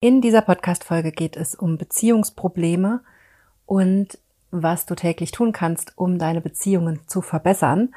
[0.00, 3.00] In dieser Podcast-Folge geht es um Beziehungsprobleme
[3.66, 4.16] und
[4.52, 7.92] was du täglich tun kannst, um deine Beziehungen zu verbessern.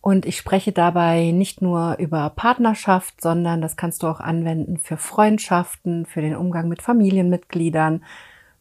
[0.00, 4.96] Und ich spreche dabei nicht nur über Partnerschaft, sondern das kannst du auch anwenden für
[4.96, 8.02] Freundschaften, für den Umgang mit Familienmitgliedern,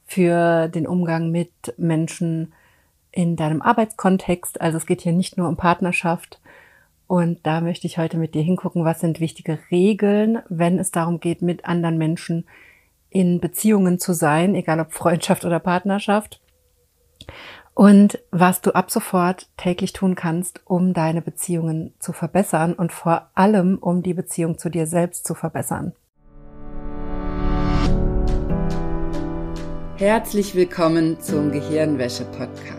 [0.05, 2.52] für den Umgang mit Menschen
[3.14, 4.60] in deinem Arbeitskontext.
[4.60, 6.41] Also es geht hier nicht nur um Partnerschaft.
[7.10, 11.20] Und da möchte ich heute mit dir hingucken, was sind wichtige Regeln, wenn es darum
[11.20, 12.48] geht, mit anderen Menschen
[13.09, 16.40] in Beziehungen zu sein, egal ob Freundschaft oder Partnerschaft
[17.73, 23.32] und was du ab sofort täglich tun kannst, um deine Beziehungen zu verbessern und vor
[23.34, 25.94] allem, um die Beziehung zu dir selbst zu verbessern.
[29.98, 32.79] Herzlich willkommen zum Gehirnwäsche-Podcast.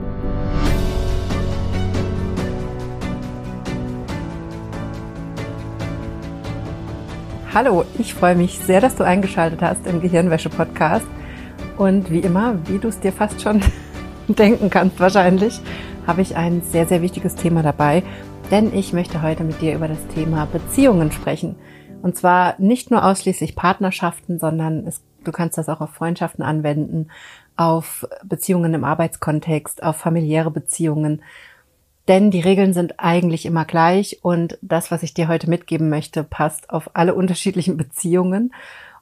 [7.53, 11.05] Hallo, ich freue mich sehr, dass du eingeschaltet hast im Gehirnwäsche-Podcast.
[11.75, 13.59] Und wie immer, wie du es dir fast schon
[14.29, 15.59] denken kannst wahrscheinlich,
[16.07, 18.03] habe ich ein sehr, sehr wichtiges Thema dabei,
[18.51, 21.57] denn ich möchte heute mit dir über das Thema Beziehungen sprechen.
[22.01, 27.09] Und zwar nicht nur ausschließlich Partnerschaften, sondern es, du kannst das auch auf Freundschaften anwenden,
[27.57, 31.21] auf Beziehungen im Arbeitskontext, auf familiäre Beziehungen.
[32.07, 36.23] Denn die Regeln sind eigentlich immer gleich und das, was ich dir heute mitgeben möchte,
[36.23, 38.53] passt auf alle unterschiedlichen Beziehungen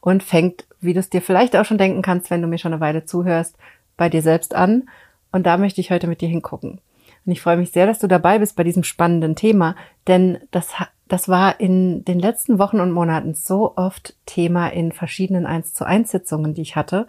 [0.02, 2.74] und fängt, wie du es dir vielleicht auch schon denken kannst, wenn du mir schon
[2.74, 3.58] eine Weile zuhörst,
[3.98, 4.90] bei dir selbst an.
[5.32, 6.82] Und da möchte ich heute mit dir hingucken.
[7.26, 9.76] Und ich freue mich sehr, dass du dabei bist bei diesem spannenden Thema,
[10.08, 10.74] denn das,
[11.08, 15.86] das war in den letzten Wochen und Monaten so oft Thema in verschiedenen 1 zu
[15.86, 17.08] 1 Sitzungen, die ich hatte.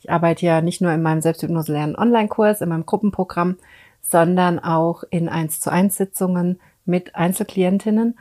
[0.00, 3.58] Ich arbeite ja nicht nur in meinem Selbsthypnose lernen Online-Kurs, in meinem Gruppenprogramm,
[4.02, 8.18] sondern auch in 1 zu 1 Sitzungen mit Einzelklientinnen.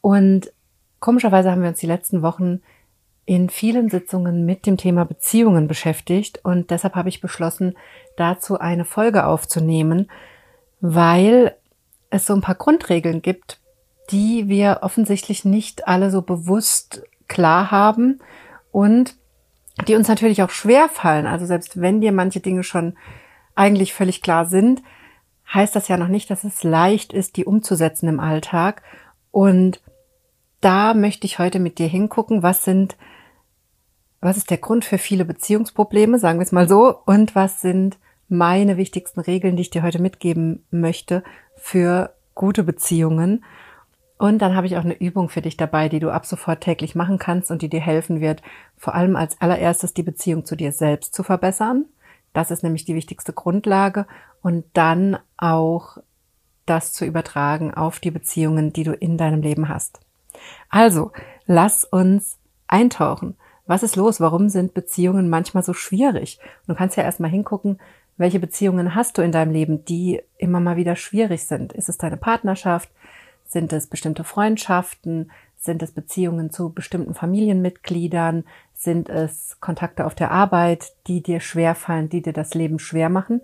[0.00, 0.52] Und
[1.00, 2.60] komischerweise haben wir uns die letzten Wochen
[3.28, 7.76] in vielen Sitzungen mit dem Thema Beziehungen beschäftigt und deshalb habe ich beschlossen,
[8.16, 10.10] dazu eine Folge aufzunehmen,
[10.80, 11.54] weil
[12.08, 13.60] es so ein paar Grundregeln gibt,
[14.10, 18.20] die wir offensichtlich nicht alle so bewusst klar haben
[18.72, 19.14] und
[19.86, 21.26] die uns natürlich auch schwer fallen.
[21.26, 22.96] Also selbst wenn dir manche Dinge schon
[23.54, 24.82] eigentlich völlig klar sind,
[25.52, 28.82] heißt das ja noch nicht, dass es leicht ist, die umzusetzen im Alltag.
[29.30, 29.80] Und
[30.60, 32.96] da möchte ich heute mit dir hingucken, was sind
[34.20, 37.98] was ist der Grund für viele Beziehungsprobleme, sagen wir es mal so, und was sind
[38.28, 41.22] meine wichtigsten Regeln, die ich dir heute mitgeben möchte
[41.56, 43.44] für gute Beziehungen.
[44.18, 46.94] Und dann habe ich auch eine Übung für dich dabei, die du ab sofort täglich
[46.94, 48.42] machen kannst und die dir helfen wird,
[48.76, 51.86] vor allem als allererstes die Beziehung zu dir selbst zu verbessern.
[52.32, 54.06] Das ist nämlich die wichtigste Grundlage.
[54.42, 55.98] Und dann auch
[56.66, 60.00] das zu übertragen auf die Beziehungen, die du in deinem Leben hast.
[60.68, 61.12] Also,
[61.46, 63.36] lass uns eintauchen.
[63.66, 64.20] Was ist los?
[64.20, 66.38] Warum sind Beziehungen manchmal so schwierig?
[66.66, 67.78] du kannst ja erstmal hingucken,
[68.16, 71.72] welche Beziehungen hast du in deinem Leben, die immer mal wieder schwierig sind?
[71.72, 72.90] Ist es deine Partnerschaft?
[73.46, 75.30] Sind es bestimmte Freundschaften?
[75.56, 78.44] Sind es Beziehungen zu bestimmten Familienmitgliedern?
[78.74, 83.42] Sind es Kontakte auf der Arbeit, die dir schwerfallen, die dir das Leben schwer machen?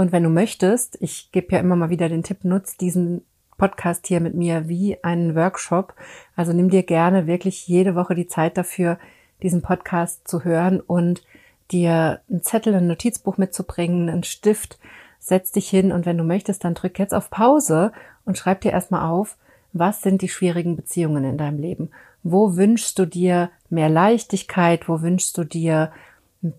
[0.00, 3.20] Und wenn du möchtest, ich gebe ja immer mal wieder den Tipp, nutz diesen
[3.58, 5.92] Podcast hier mit mir wie einen Workshop.
[6.34, 8.98] Also nimm dir gerne wirklich jede Woche die Zeit dafür,
[9.42, 11.22] diesen Podcast zu hören und
[11.70, 14.78] dir einen Zettel, ein Notizbuch mitzubringen, einen Stift.
[15.18, 17.92] Setz dich hin und wenn du möchtest, dann drück jetzt auf Pause
[18.24, 19.36] und schreib dir erstmal auf,
[19.74, 21.90] was sind die schwierigen Beziehungen in deinem Leben?
[22.22, 24.88] Wo wünschst du dir mehr Leichtigkeit?
[24.88, 25.92] Wo wünschst du dir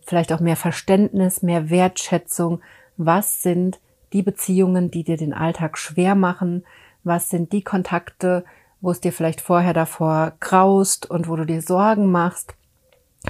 [0.06, 2.62] vielleicht auch mehr Verständnis, mehr Wertschätzung?
[3.06, 3.80] Was sind
[4.14, 6.66] die Beziehungen, die dir den Alltag schwer machen?
[7.04, 8.44] Was sind die Kontakte,
[8.80, 12.56] wo es dir vielleicht vorher davor graust und wo du dir Sorgen machst?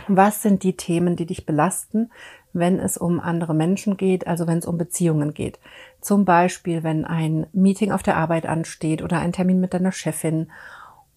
[0.07, 2.12] was sind die Themen, die dich belasten,
[2.53, 5.59] wenn es um andere Menschen geht, also wenn es um Beziehungen geht.
[6.00, 10.51] Zum Beispiel, wenn ein Meeting auf der Arbeit ansteht oder ein Termin mit deiner Chefin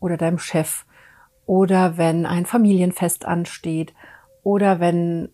[0.01, 0.85] oder deinem Chef
[1.47, 3.95] oder wenn ein Familienfest ansteht
[4.43, 5.31] oder wenn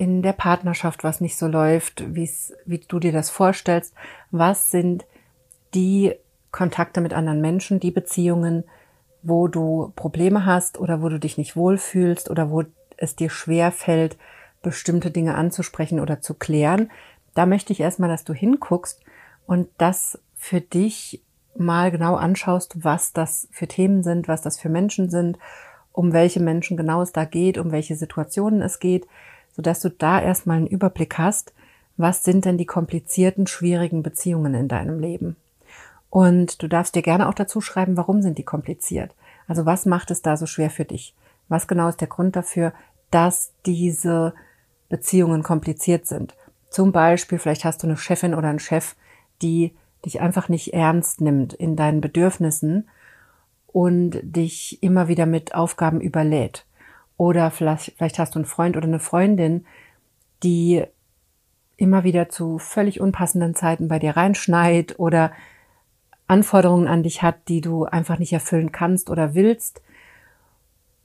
[0.00, 3.92] in der Partnerschaft was nicht so läuft, wie du dir das vorstellst.
[4.30, 5.04] Was sind
[5.74, 6.14] die
[6.52, 8.64] Kontakte mit anderen Menschen, die Beziehungen,
[9.22, 12.64] wo du Probleme hast oder wo du dich nicht wohlfühlst oder wo
[12.96, 14.16] es dir schwer fällt,
[14.62, 16.90] bestimmte Dinge anzusprechen oder zu klären.
[17.34, 19.02] Da möchte ich erstmal, dass du hinguckst
[19.46, 21.22] und das für dich
[21.58, 25.38] mal genau anschaust, was das für Themen sind, was das für Menschen sind,
[25.92, 29.06] um welche Menschen genau es da geht, um welche Situationen es geht,
[29.52, 31.52] sodass du da erstmal einen Überblick hast,
[31.96, 35.36] was sind denn die komplizierten, schwierigen Beziehungen in deinem Leben.
[36.08, 39.14] Und du darfst dir gerne auch dazu schreiben, warum sind die kompliziert?
[39.46, 41.14] Also was macht es da so schwer für dich?
[41.48, 42.72] Was genau ist der Grund dafür,
[43.10, 44.34] dass diese
[44.88, 46.36] Beziehungen kompliziert sind?
[46.68, 48.94] Zum Beispiel, vielleicht hast du eine Chefin oder einen Chef,
[49.42, 49.74] die
[50.04, 52.88] dich einfach nicht ernst nimmt in deinen Bedürfnissen
[53.66, 56.64] und dich immer wieder mit Aufgaben überlädt.
[57.20, 59.66] Oder vielleicht, vielleicht hast du einen Freund oder eine Freundin,
[60.42, 60.84] die
[61.76, 65.30] immer wieder zu völlig unpassenden Zeiten bei dir reinschneit oder
[66.28, 69.82] Anforderungen an dich hat, die du einfach nicht erfüllen kannst oder willst.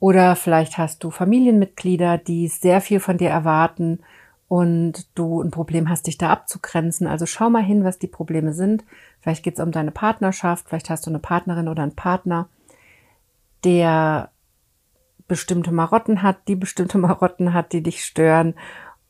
[0.00, 4.00] Oder vielleicht hast du Familienmitglieder, die sehr viel von dir erwarten
[4.48, 7.06] und du ein Problem hast, dich da abzugrenzen.
[7.06, 8.84] Also schau mal hin, was die Probleme sind.
[9.20, 12.48] Vielleicht geht es um deine Partnerschaft, vielleicht hast du eine Partnerin oder einen Partner,
[13.64, 14.30] der
[15.28, 18.54] bestimmte Marotten hat, die bestimmte Marotten hat, die dich stören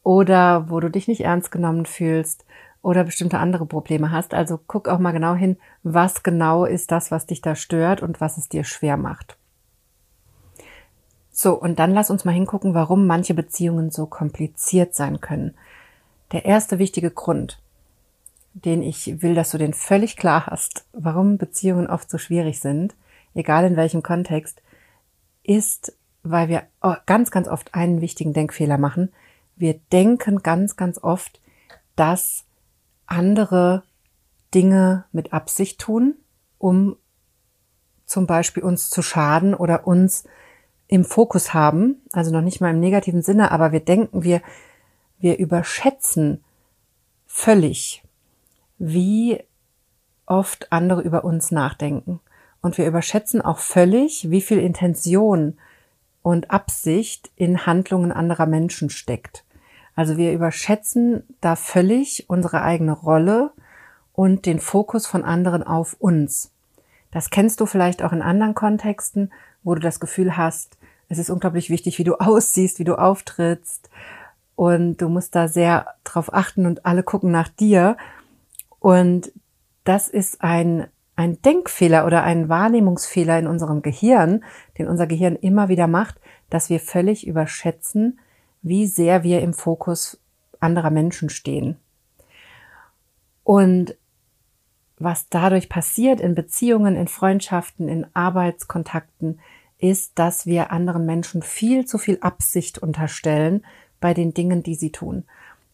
[0.03, 2.45] oder wo du dich nicht ernst genommen fühlst
[2.83, 4.35] oder bestimmte andere Probleme hast.
[4.35, 8.21] Also guck auch mal genau hin, was genau ist das, was dich da stört und
[8.21, 9.37] was es dir schwer macht.
[11.33, 15.55] So, und dann lass uns mal hingucken, warum manche Beziehungen so kompliziert sein können.
[16.33, 17.61] Der erste wichtige Grund,
[18.55, 22.95] den ich will, dass du den völlig klar hast, warum Beziehungen oft so schwierig sind,
[23.35, 24.63] egal in welchem Kontext,
[25.43, 25.93] ist,
[26.31, 26.65] weil wir
[27.07, 29.13] ganz, ganz oft einen wichtigen Denkfehler machen.
[29.57, 31.41] Wir denken ganz, ganz oft,
[31.95, 32.45] dass
[33.07, 33.83] andere
[34.55, 36.17] Dinge mit Absicht tun,
[36.59, 36.97] um
[38.05, 40.25] zum Beispiel uns zu schaden oder uns
[40.89, 44.41] im Fokus haben, also noch nicht mal im negativen Sinne, aber wir denken, wir,
[45.19, 46.45] wir überschätzen
[47.27, 48.05] völlig,
[48.79, 49.43] wie
[50.27, 52.21] oft andere über uns nachdenken.
[52.61, 55.59] Und wir überschätzen auch völlig, wie viel Intention
[56.27, 59.45] und Absicht in Handlungen anderer Menschen steckt.
[59.95, 63.53] Also wir überschätzen da völlig unsere eigene Rolle
[64.13, 66.51] und den Fokus von anderen auf uns.
[67.13, 69.33] Das kennst du vielleicht auch in anderen Kontexten,
[69.63, 70.77] wo du das Gefühl hast,
[71.09, 73.89] es ist unglaublich wichtig, wie du aussiehst, wie du auftrittst
[74.57, 77.97] und du musst da sehr drauf achten und alle gucken nach dir.
[78.81, 79.31] Und
[79.85, 84.45] das ist ein, ein Denkfehler oder ein Wahrnehmungsfehler in unserem Gehirn,
[84.79, 86.21] den unser Gehirn immer wieder macht,
[86.51, 88.21] dass wir völlig überschätzen,
[88.63, 90.21] wie sehr wir im Fokus
[90.61, 91.77] anderer Menschen stehen.
[93.45, 93.97] Und
[94.99, 99.41] was dadurch passiert in Beziehungen, in Freundschaften, in Arbeitskontakten,
[99.79, 103.65] ist, dass wir anderen Menschen viel zu viel Absicht unterstellen
[104.01, 105.25] bei den Dingen, die sie tun.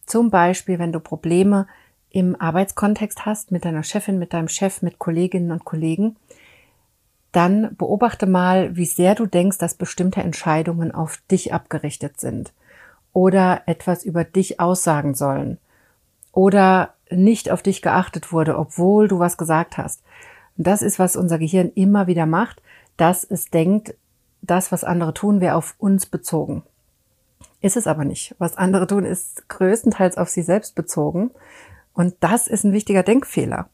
[0.07, 1.69] Zum Beispiel, wenn du Probleme
[2.13, 6.17] im Arbeitskontext hast, mit deiner Chefin, mit deinem Chef, mit Kolleginnen und Kollegen,
[7.33, 12.53] dann beobachte mal, wie sehr du denkst, dass bestimmte Entscheidungen auf dich abgerichtet sind
[13.15, 15.59] oder etwas über dich aussagen sollen
[16.33, 20.03] oder nicht auf dich geachtet wurde, obwohl du was gesagt hast.
[20.59, 22.63] Und das ist, was unser Gehirn immer wieder macht,
[22.99, 23.95] dass es denkt,
[24.43, 26.63] das, was andere tun, wäre auf uns bezogen.
[27.61, 28.35] Ist es aber nicht.
[28.39, 31.31] Was andere tun, ist größtenteils auf sie selbst bezogen.
[31.95, 33.69] Und das ist ein wichtiger Denkfehler.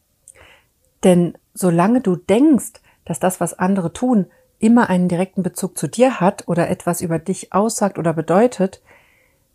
[1.03, 4.27] Denn solange du denkst, dass das, was andere tun,
[4.59, 8.81] immer einen direkten Bezug zu dir hat oder etwas über dich aussagt oder bedeutet,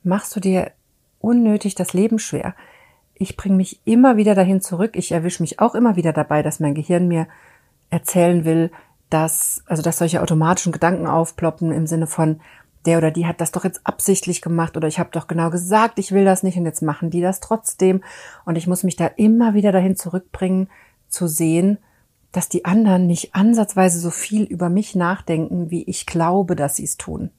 [0.02, 0.72] machst du dir
[1.20, 2.54] unnötig das Leben schwer.
[3.14, 4.96] Ich bringe mich immer wieder dahin zurück.
[4.96, 7.28] Ich erwische mich auch immer wieder dabei, dass mein Gehirn mir
[7.90, 8.70] erzählen will,
[9.10, 12.40] dass, also dass solche automatischen Gedanken aufploppen im Sinne von,
[12.86, 15.98] der oder die hat das doch jetzt absichtlich gemacht oder ich habe doch genau gesagt,
[15.98, 18.02] ich will das nicht und jetzt machen die das trotzdem.
[18.44, 20.68] Und ich muss mich da immer wieder dahin zurückbringen,
[21.08, 21.78] zu sehen,
[22.32, 26.84] dass die anderen nicht ansatzweise so viel über mich nachdenken, wie ich glaube, dass sie
[26.84, 27.30] es tun.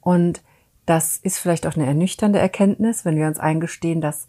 [0.00, 0.42] Und
[0.86, 4.28] das ist vielleicht auch eine ernüchternde Erkenntnis, wenn wir uns eingestehen, dass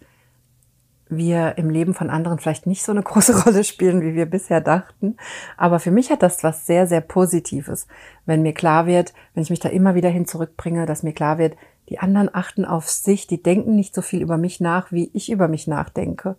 [1.08, 4.62] wir im Leben von anderen vielleicht nicht so eine große Rolle spielen, wie wir bisher
[4.62, 5.18] dachten.
[5.58, 7.88] Aber für mich hat das was sehr, sehr Positives,
[8.26, 11.38] wenn mir klar wird, wenn ich mich da immer wieder hin zurückbringe, dass mir klar
[11.38, 11.56] wird,
[11.90, 15.32] die anderen achten auf sich, die denken nicht so viel über mich nach, wie ich
[15.32, 16.36] über mich nachdenke.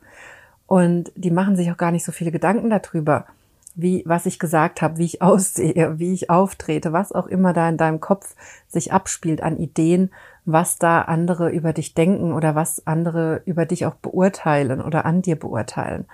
[0.67, 3.27] Und die machen sich auch gar nicht so viele Gedanken darüber,
[3.77, 7.69] wie, was ich gesagt habe, wie ich aussehe, wie ich auftrete, was auch immer da
[7.69, 8.35] in deinem Kopf
[8.67, 10.11] sich abspielt an Ideen,
[10.47, 15.21] was da andere über dich denken oder was andere über dich auch beurteilen oder an
[15.21, 16.07] dir beurteilen.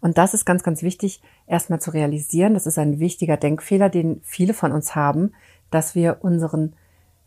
[0.00, 2.54] Und das ist ganz, ganz wichtig, erstmal zu realisieren.
[2.54, 5.32] Das ist ein wichtiger Denkfehler, den viele von uns haben,
[5.70, 6.74] dass wir unseren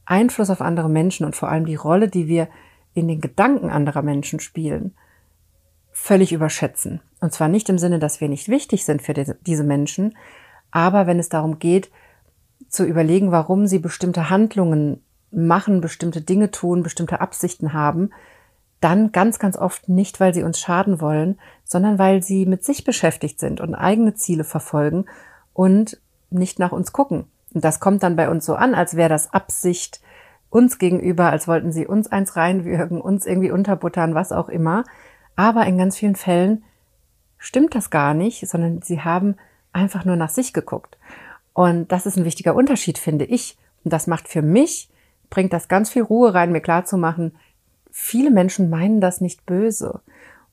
[0.06, 2.48] Einfluss auf andere Menschen und vor allem die Rolle, die wir
[2.96, 4.96] in den Gedanken anderer Menschen spielen,
[5.92, 7.02] völlig überschätzen.
[7.22, 10.18] Und zwar nicht im Sinne, dass wir nicht wichtig sind für diese Menschen,
[10.72, 11.92] aber wenn es darum geht,
[12.68, 15.04] zu überlegen, warum sie bestimmte Handlungen
[15.38, 18.10] machen, bestimmte Dinge tun, bestimmte Absichten haben,
[18.82, 22.84] dann ganz, ganz oft nicht, weil sie uns schaden wollen, sondern weil sie mit sich
[22.84, 25.06] beschäftigt sind und eigene Ziele verfolgen
[25.54, 27.26] und nicht nach uns gucken.
[27.54, 30.02] Und das kommt dann bei uns so an, als wäre das Absicht
[30.50, 34.84] uns gegenüber, als wollten sie uns eins reinwürgen, uns irgendwie unterbuttern, was auch immer.
[35.36, 36.64] Aber in ganz vielen Fällen
[37.38, 39.36] stimmt das gar nicht, sondern sie haben
[39.74, 40.98] einfach nur nach sich geguckt.
[41.54, 43.58] Und das ist ein wichtiger Unterschied, finde ich.
[43.84, 44.90] Und das macht für mich,
[45.30, 47.36] bringt das ganz viel Ruhe rein, mir klarzumachen,
[47.92, 50.02] viele Menschen meinen das nicht böse.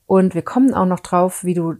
[0.05, 1.75] Und wir kommen auch noch drauf, wie du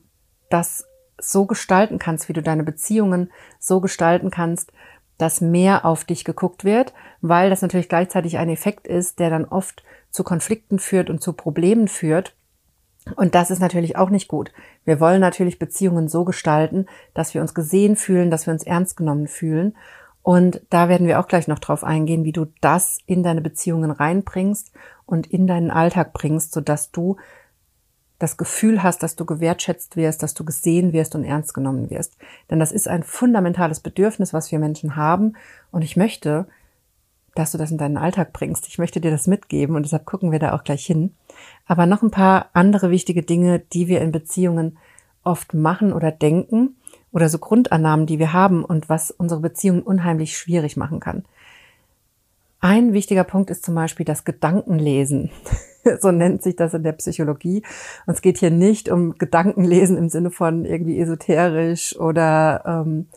[0.49, 0.85] das
[1.19, 4.71] so gestalten kannst, wie du deine Beziehungen so gestalten kannst,
[5.17, 9.45] dass mehr auf dich geguckt wird, weil das natürlich gleichzeitig ein Effekt ist, der dann
[9.45, 12.35] oft zu Konflikten führt und zu Problemen führt.
[13.15, 14.51] Und das ist natürlich auch nicht gut.
[14.83, 18.97] Wir wollen natürlich Beziehungen so gestalten, dass wir uns gesehen fühlen, dass wir uns ernst
[18.97, 19.75] genommen fühlen.
[20.25, 23.91] Und da werden wir auch gleich noch drauf eingehen, wie du das in deine Beziehungen
[23.91, 24.71] reinbringst
[25.05, 27.17] und in deinen Alltag bringst, sodass du
[28.17, 32.17] das Gefühl hast, dass du gewertschätzt wirst, dass du gesehen wirst und ernst genommen wirst.
[32.49, 35.33] Denn das ist ein fundamentales Bedürfnis, was wir Menschen haben.
[35.69, 36.47] Und ich möchte,
[37.35, 38.67] dass du das in deinen Alltag bringst.
[38.67, 41.13] Ich möchte dir das mitgeben und deshalb gucken wir da auch gleich hin.
[41.67, 44.79] Aber noch ein paar andere wichtige Dinge, die wir in Beziehungen
[45.23, 46.77] oft machen oder denken
[47.15, 51.23] oder so Grundannahmen, die wir haben und was unsere Beziehungen unheimlich schwierig machen kann.
[52.59, 55.31] Ein wichtiger Punkt ist zum Beispiel das Gedankenlesen.
[56.01, 57.63] so nennt sich das in der Psychologie.
[58.05, 63.07] Und es geht hier nicht um Gedankenlesen im Sinne von irgendwie esoterisch oder ähm,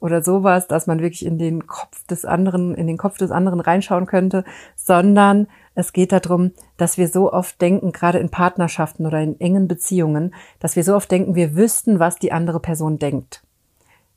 [0.00, 3.60] oder sowas, dass man wirklich in den Kopf des anderen, in den Kopf des anderen
[3.60, 4.42] reinschauen könnte,
[4.74, 9.68] sondern es geht darum, dass wir so oft denken, gerade in Partnerschaften oder in engen
[9.68, 13.42] Beziehungen, dass wir so oft denken, wir wüssten, was die andere Person denkt.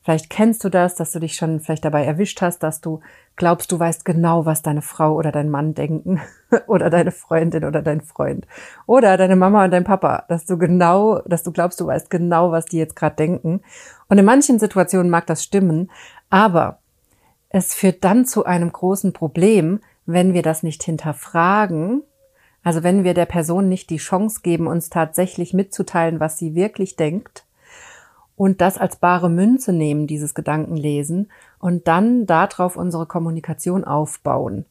[0.05, 2.99] Vielleicht kennst du das, dass du dich schon vielleicht dabei erwischt hast, dass du
[3.37, 6.21] glaubst, du weißt genau, was deine Frau oder dein Mann denken
[6.67, 8.45] oder deine Freundin oder dein Freund
[8.85, 12.51] oder deine Mama und dein Papa, dass du genau, dass du glaubst, du weißt genau,
[12.51, 13.61] was die jetzt gerade denken.
[14.07, 15.89] Und in manchen Situationen mag das stimmen,
[16.29, 16.77] aber
[17.49, 22.03] es führt dann zu einem großen Problem, wenn wir das nicht hinterfragen,
[22.63, 26.95] also wenn wir der Person nicht die Chance geben, uns tatsächlich mitzuteilen, was sie wirklich
[26.95, 27.45] denkt,
[28.35, 34.65] und das als bare Münze nehmen, dieses Gedankenlesen, und dann darauf unsere Kommunikation aufbauen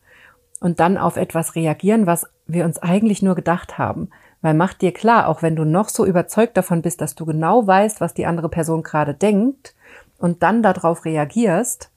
[0.61, 4.11] und dann auf etwas reagieren, was wir uns eigentlich nur gedacht haben.
[4.43, 7.67] Weil mach dir klar, auch wenn du noch so überzeugt davon bist, dass du genau
[7.67, 9.75] weißt, was die andere Person gerade denkt
[10.19, 11.91] und dann darauf reagierst,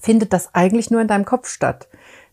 [0.00, 1.88] findet das eigentlich nur in deinem Kopf statt.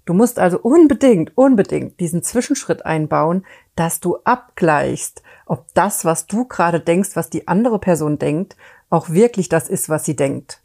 [0.05, 3.45] Du musst also unbedingt, unbedingt diesen Zwischenschritt einbauen,
[3.75, 8.55] dass du abgleichst, ob das, was du gerade denkst, was die andere Person denkt,
[8.89, 10.61] auch wirklich das ist, was sie denkt.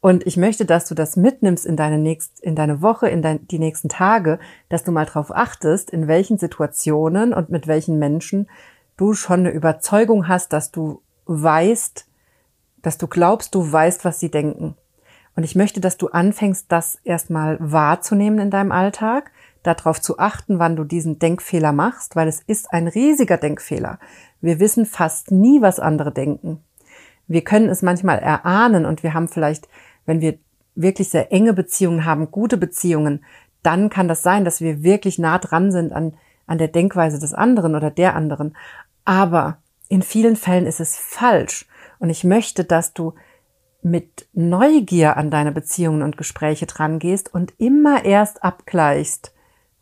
[0.00, 3.46] Und ich möchte, dass du das mitnimmst in deine nächst, in deine Woche, in dein,
[3.46, 8.50] die nächsten Tage, dass du mal darauf achtest, in welchen Situationen und mit welchen Menschen
[8.96, 12.06] du schon eine Überzeugung hast, dass du weißt,
[12.82, 14.74] dass du glaubst, du weißt, was sie denken.
[15.34, 19.30] Und ich möchte, dass du anfängst, das erstmal wahrzunehmen in deinem Alltag,
[19.62, 23.98] darauf zu achten, wann du diesen Denkfehler machst, weil es ist ein riesiger Denkfehler.
[24.40, 26.62] Wir wissen fast nie, was andere denken.
[27.28, 29.68] Wir können es manchmal erahnen und wir haben vielleicht,
[30.04, 30.38] wenn wir
[30.74, 33.24] wirklich sehr enge Beziehungen haben, gute Beziehungen,
[33.62, 36.14] dann kann das sein, dass wir wirklich nah dran sind an,
[36.46, 38.56] an der Denkweise des anderen oder der anderen.
[39.04, 39.58] Aber
[39.88, 41.66] in vielen Fällen ist es falsch.
[41.98, 43.14] Und ich möchte, dass du
[43.82, 49.34] mit Neugier an deine Beziehungen und Gespräche drangehst und immer erst abgleichst,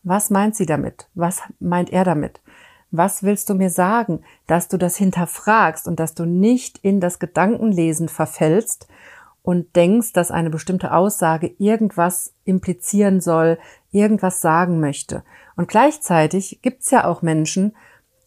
[0.02, 1.08] was meint sie damit?
[1.14, 2.40] Was meint er damit?
[2.90, 4.24] Was willst du mir sagen?
[4.46, 8.88] Dass du das hinterfragst und dass du nicht in das Gedankenlesen verfällst
[9.42, 13.58] und denkst, dass eine bestimmte Aussage irgendwas implizieren soll,
[13.92, 15.22] irgendwas sagen möchte.
[15.56, 17.76] Und gleichzeitig gibt's ja auch Menschen,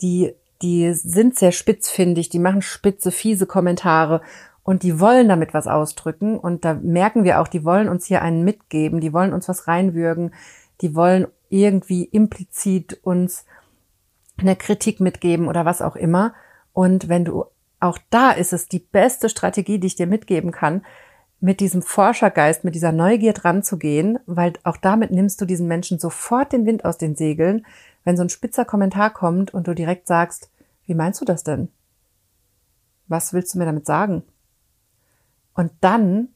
[0.01, 4.21] die, die sind sehr spitzfindig, die machen spitze, fiese Kommentare
[4.63, 6.37] und die wollen damit was ausdrücken.
[6.39, 9.67] Und da merken wir auch, die wollen uns hier einen mitgeben, die wollen uns was
[9.67, 10.33] reinwürgen,
[10.81, 13.45] die wollen irgendwie implizit uns
[14.37, 16.33] eine Kritik mitgeben oder was auch immer.
[16.71, 17.45] Und wenn du
[17.79, 20.85] auch da ist es die beste Strategie, die ich dir mitgeben kann,
[21.41, 25.67] mit diesem Forschergeist, mit dieser Neugier dran zu gehen, weil auch damit nimmst du diesen
[25.67, 27.65] Menschen sofort den Wind aus den Segeln,
[28.05, 30.49] wenn so ein spitzer Kommentar kommt und du direkt sagst,
[30.85, 31.67] wie meinst du das denn?
[33.09, 34.23] Was willst du mir damit sagen?
[35.53, 36.29] Und dann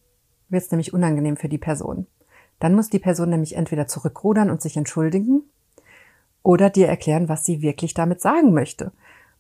[0.50, 2.08] wird es nämlich unangenehm für die Person.
[2.60, 5.44] Dann muss die Person nämlich entweder zurückrudern und sich entschuldigen
[6.44, 8.92] oder dir erklären, was sie wirklich damit sagen möchte.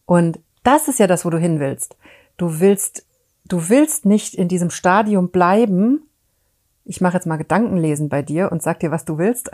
[0.05, 1.96] Und das ist ja das, wo du hin willst.
[2.38, 3.05] Du willst,
[3.46, 6.07] du willst nicht in diesem Stadium bleiben.
[6.84, 9.50] Ich mache jetzt mal Gedankenlesen bei dir und sag dir, was du willst.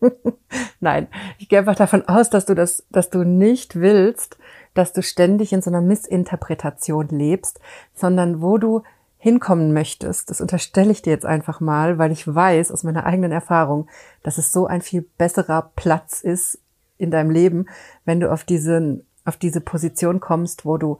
[0.80, 4.38] Nein, ich gehe einfach davon aus, dass du das, dass du nicht willst,
[4.74, 7.60] dass du ständig in so einer Missinterpretation lebst,
[7.94, 8.84] sondern wo du
[9.18, 13.32] hinkommen möchtest, das unterstelle ich dir jetzt einfach mal, weil ich weiß aus meiner eigenen
[13.32, 13.88] Erfahrung,
[14.22, 16.60] dass es so ein viel besserer Platz ist
[16.98, 17.66] in deinem Leben,
[18.04, 20.98] wenn du auf diesen, auf diese Position kommst, wo du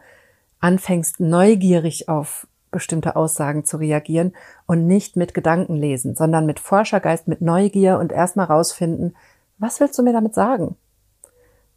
[0.59, 4.35] anfängst, neugierig auf bestimmte Aussagen zu reagieren
[4.67, 9.17] und nicht mit Gedanken lesen, sondern mit Forschergeist, mit Neugier und erstmal rausfinden,
[9.59, 10.77] was willst du mir damit sagen?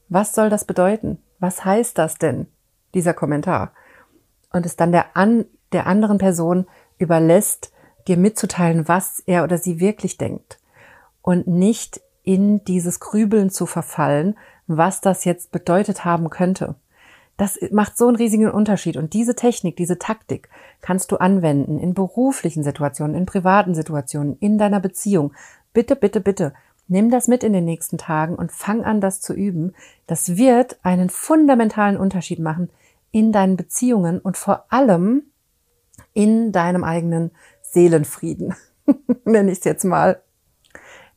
[0.10, 1.20] Was soll das bedeuten?
[1.40, 2.48] Was heißt das denn,
[2.94, 3.72] dieser Kommentar?
[4.52, 6.66] Und es dann der, an, der anderen Person
[6.98, 7.72] überlässt,
[8.08, 10.60] dir mitzuteilen, was er oder sie wirklich denkt.
[11.22, 14.38] Und nicht in dieses Grübeln zu verfallen,
[14.68, 16.76] was das jetzt bedeutet haben könnte.
[17.38, 18.98] Das macht so einen riesigen Unterschied.
[18.98, 20.50] Und diese Technik, diese Taktik
[20.82, 25.34] kannst du anwenden in beruflichen Situationen, in privaten Situationen, in deiner Beziehung.
[25.74, 26.54] Bitte, bitte, bitte,
[26.88, 29.74] nimm das mit in den nächsten Tagen und fang an, das zu üben.
[30.06, 32.70] Das wird einen fundamentalen Unterschied machen
[33.12, 35.24] in deinen Beziehungen und vor allem
[36.14, 38.56] in deinem eigenen Seelenfrieden,
[39.26, 40.22] nenne ich es jetzt mal.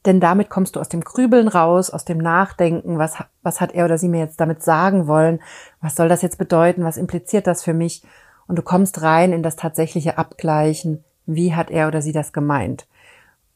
[0.07, 3.87] Denn damit kommst du aus dem Grübeln raus, aus dem Nachdenken, was, was hat er
[3.87, 5.41] oder sie mir jetzt damit sagen wollen,
[5.81, 8.03] was soll das jetzt bedeuten, was impliziert das für mich?
[8.47, 12.87] Und du kommst rein in das tatsächliche Abgleichen, wie hat er oder sie das gemeint?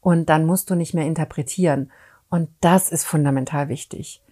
[0.01, 1.91] Und dann musst du nicht mehr interpretieren.
[2.29, 4.23] Und das ist fundamental wichtig.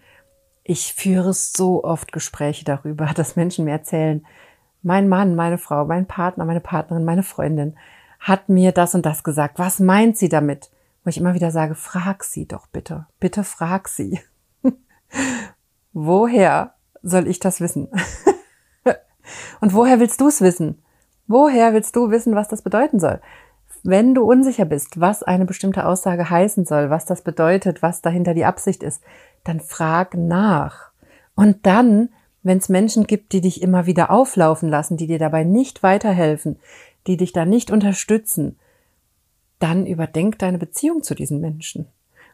[0.63, 4.25] Ich führe so oft Gespräche darüber, dass Menschen mir erzählen,
[4.81, 7.75] mein Mann, meine Frau, mein Partner, meine Partnerin, meine Freundin
[8.19, 9.59] hat mir das und das gesagt.
[9.59, 10.71] Was meint sie damit?
[11.03, 13.07] Wo ich immer wieder sage, frag sie doch bitte.
[13.19, 14.19] Bitte frag sie.
[15.93, 17.89] Woher soll ich das wissen?
[19.61, 20.83] und woher willst du es wissen?
[21.27, 23.21] Woher willst du wissen, was das bedeuten soll?
[23.83, 28.33] Wenn du unsicher bist, was eine bestimmte Aussage heißen soll, was das bedeutet, was dahinter
[28.33, 29.03] die Absicht ist,
[29.43, 30.91] dann frag nach.
[31.35, 32.09] Und dann
[32.47, 36.57] wenn es Menschen gibt, die dich immer wieder auflaufen lassen, die dir dabei nicht weiterhelfen,
[37.05, 38.57] die dich da nicht unterstützen,
[39.59, 41.87] dann überdenk deine Beziehung zu diesen Menschen.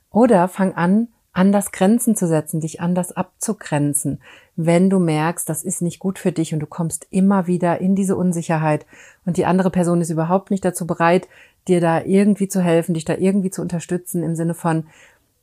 [0.09, 4.21] Oder fang an, anders Grenzen zu setzen, dich anders abzugrenzen,
[4.55, 7.95] wenn du merkst, das ist nicht gut für dich und du kommst immer wieder in
[7.95, 8.85] diese Unsicherheit
[9.25, 11.27] und die andere Person ist überhaupt nicht dazu bereit,
[11.67, 14.85] dir da irgendwie zu helfen, dich da irgendwie zu unterstützen im Sinne von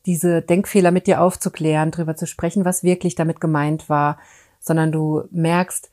[0.07, 4.19] diese Denkfehler mit dir aufzuklären, drüber zu sprechen, was wirklich damit gemeint war,
[4.61, 5.91] sondern du merkst,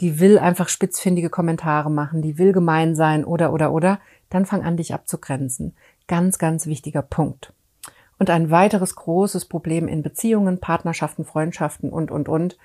[0.00, 4.00] die will einfach spitzfindige Kommentare machen, die will gemein sein oder oder oder,
[4.30, 5.74] dann fang an, dich abzugrenzen.
[6.06, 7.52] Ganz, ganz wichtiger Punkt.
[8.18, 12.58] Und ein weiteres großes Problem in Beziehungen, Partnerschaften, Freundschaften und, und, und,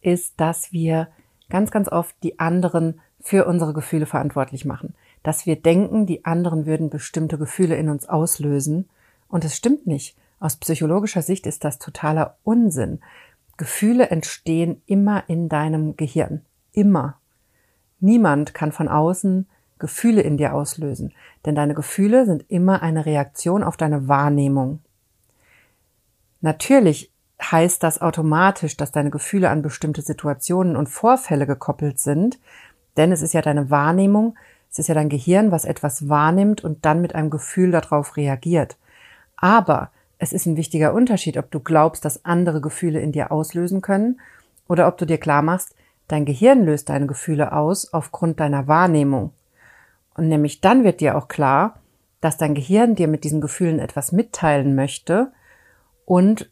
[0.00, 1.08] ist, dass wir
[1.50, 4.94] ganz, ganz oft die anderen für unsere Gefühle verantwortlich machen.
[5.22, 8.88] Dass wir denken, die anderen würden bestimmte Gefühle in uns auslösen.
[9.28, 10.16] Und es stimmt nicht.
[10.40, 13.00] Aus psychologischer Sicht ist das totaler Unsinn.
[13.56, 16.42] Gefühle entstehen immer in deinem Gehirn.
[16.72, 17.18] Immer.
[18.00, 19.46] Niemand kann von außen
[19.78, 21.12] Gefühle in dir auslösen,
[21.44, 24.80] denn deine Gefühle sind immer eine Reaktion auf deine Wahrnehmung.
[26.40, 27.12] Natürlich
[27.42, 32.38] heißt das automatisch, dass deine Gefühle an bestimmte Situationen und Vorfälle gekoppelt sind,
[32.96, 34.36] denn es ist ja deine Wahrnehmung,
[34.70, 38.76] es ist ja dein Gehirn, was etwas wahrnimmt und dann mit einem Gefühl darauf reagiert.
[39.36, 43.80] Aber es ist ein wichtiger Unterschied, ob du glaubst, dass andere Gefühle in dir auslösen
[43.80, 44.20] können
[44.68, 45.74] oder ob du dir klar machst,
[46.08, 49.32] dein Gehirn löst deine Gefühle aus aufgrund deiner Wahrnehmung.
[50.16, 51.80] Und nämlich dann wird dir auch klar,
[52.20, 55.32] dass dein Gehirn dir mit diesen Gefühlen etwas mitteilen möchte
[56.06, 56.50] und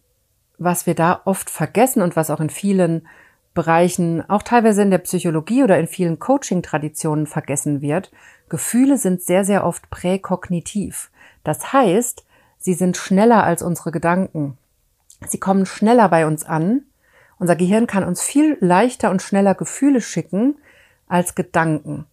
[0.58, 3.06] was wir da oft vergessen und was auch in vielen
[3.54, 8.10] Bereichen, auch teilweise in der Psychologie oder in vielen Coaching-Traditionen vergessen wird,
[8.48, 11.10] Gefühle sind sehr, sehr oft präkognitiv.
[11.44, 12.24] Das heißt,
[12.62, 14.56] Sie sind schneller als unsere Gedanken.
[15.26, 16.82] Sie kommen schneller bei uns an.
[17.38, 20.56] Unser Gehirn kann uns viel leichter und schneller Gefühle schicken
[21.08, 22.06] als Gedanken.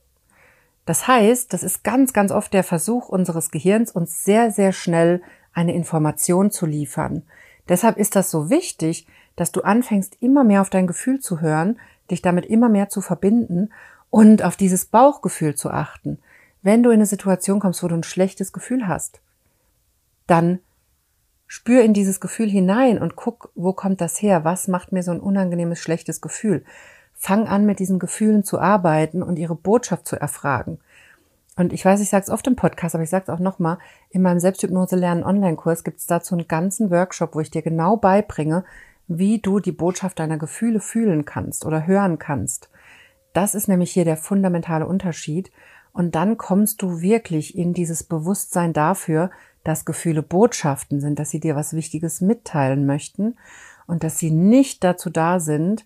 [0.85, 5.21] Das heißt, das ist ganz, ganz oft der Versuch unseres Gehirns, uns sehr, sehr schnell
[5.53, 7.21] eine Information zu liefern.
[7.67, 11.79] Deshalb ist das so wichtig, dass du anfängst, immer mehr auf dein Gefühl zu hören,
[12.09, 13.69] dich damit immer mehr zu verbinden
[14.09, 16.17] und auf dieses Bauchgefühl zu achten.
[16.63, 19.21] Wenn du in eine Situation kommst, wo du ein schlechtes Gefühl hast,
[20.29, 20.59] dann
[21.47, 24.43] spür in dieses Gefühl hinein und guck, wo kommt das her?
[24.43, 26.63] Was macht mir so ein unangenehmes, schlechtes Gefühl?
[27.13, 30.79] Fang an, mit diesen Gefühlen zu arbeiten und ihre Botschaft zu erfragen.
[31.57, 33.79] Und ich weiß, ich sage es oft im Podcast, aber ich sage es auch nochmal,
[34.09, 37.97] in meinem Selbsthypnose lernen Online-Kurs gibt es dazu einen ganzen Workshop, wo ich dir genau
[37.97, 38.63] beibringe,
[39.07, 42.69] wie du die Botschaft deiner Gefühle fühlen kannst oder hören kannst.
[43.33, 45.51] Das ist nämlich hier der fundamentale Unterschied.
[45.91, 49.31] Und dann kommst du wirklich in dieses Bewusstsein dafür,
[49.63, 53.35] dass Gefühle Botschaften sind, dass sie dir was Wichtiges mitteilen möchten
[53.87, 55.85] und dass sie nicht dazu da sind,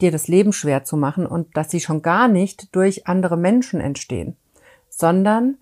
[0.00, 3.80] dir das Leben schwer zu machen und dass sie schon gar nicht durch andere Menschen
[3.80, 4.36] entstehen
[4.98, 5.56] sondern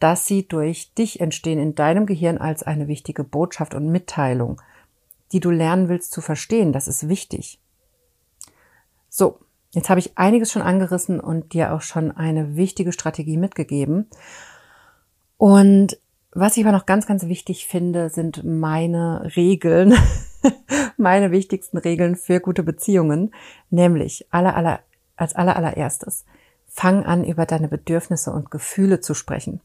[0.00, 4.60] dass sie durch dich entstehen in deinem Gehirn als eine wichtige Botschaft und Mitteilung,
[5.30, 6.72] die du lernen willst zu verstehen.
[6.72, 7.60] Das ist wichtig.
[9.08, 9.38] So,
[9.70, 14.08] jetzt habe ich einiges schon angerissen und dir auch schon eine wichtige Strategie mitgegeben.
[15.36, 15.96] Und
[16.32, 19.94] was ich aber noch ganz, ganz wichtig finde, sind meine Regeln,
[20.96, 23.34] meine wichtigsten Regeln für gute Beziehungen,
[23.70, 24.80] nämlich aller, aller,
[25.16, 26.24] als aller, allererstes
[26.72, 29.60] fang an, über deine Bedürfnisse und Gefühle zu sprechen.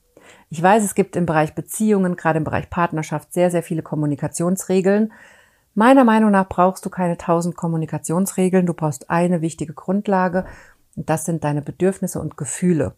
[0.50, 5.14] Ich weiß, es gibt im Bereich Beziehungen, gerade im Bereich Partnerschaft, sehr, sehr viele Kommunikationsregeln.
[5.74, 8.66] Meiner Meinung nach brauchst du keine tausend Kommunikationsregeln.
[8.66, 10.46] Du brauchst eine wichtige Grundlage.
[10.98, 12.96] Und das sind deine Bedürfnisse und Gefühle.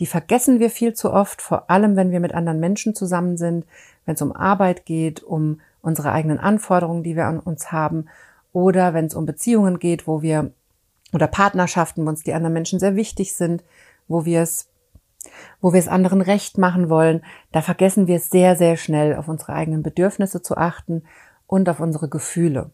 [0.00, 3.66] Die vergessen wir viel zu oft, vor allem wenn wir mit anderen Menschen zusammen sind,
[4.04, 8.06] wenn es um Arbeit geht, um unsere eigenen Anforderungen, die wir an uns haben,
[8.52, 10.52] oder wenn es um Beziehungen geht, wo wir
[11.12, 13.62] oder Partnerschaften, wo uns die anderen Menschen sehr wichtig sind,
[14.08, 14.68] wo wir es
[15.60, 19.52] wo wir es anderen recht machen wollen, da vergessen wir sehr, sehr schnell, auf unsere
[19.52, 21.04] eigenen Bedürfnisse zu achten
[21.46, 22.72] und auf unsere Gefühle.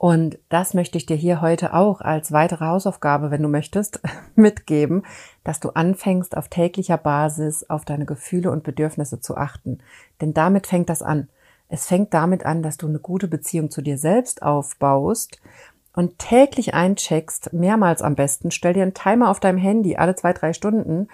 [0.00, 4.00] Und das möchte ich dir hier heute auch als weitere Hausaufgabe, wenn du möchtest,
[4.34, 5.02] mitgeben,
[5.44, 9.80] dass du anfängst, auf täglicher Basis auf deine Gefühle und Bedürfnisse zu achten.
[10.22, 11.28] Denn damit fängt das an.
[11.68, 15.38] Es fängt damit an, dass du eine gute Beziehung zu dir selbst aufbaust
[15.92, 20.32] und täglich eincheckst, mehrmals am besten, stell dir einen Timer auf deinem Handy alle zwei,
[20.32, 21.08] drei Stunden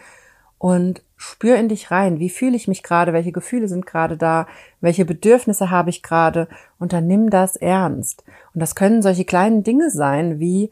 [0.58, 2.18] und spür in dich rein.
[2.20, 3.12] Wie fühle ich mich gerade?
[3.12, 4.46] Welche Gefühle sind gerade da?
[4.80, 6.48] Welche Bedürfnisse habe ich gerade?
[6.78, 8.24] Und dann nimm das ernst.
[8.54, 10.70] Und das können solche kleinen Dinge sein wie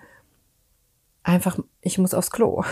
[1.22, 2.62] einfach, ich muss aufs Klo.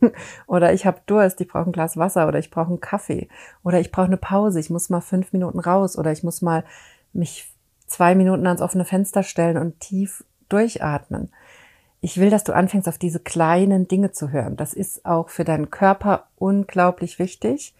[0.46, 3.28] oder ich habe Durst, ich brauche ein Glas Wasser oder ich brauche einen Kaffee
[3.62, 6.64] oder ich brauche eine Pause, ich muss mal fünf Minuten raus oder ich muss mal
[7.12, 7.52] mich
[7.86, 11.30] zwei Minuten ans offene Fenster stellen und tief durchatmen.
[12.00, 14.56] Ich will, dass du anfängst, auf diese kleinen Dinge zu hören.
[14.56, 17.74] Das ist auch für deinen Körper unglaublich wichtig.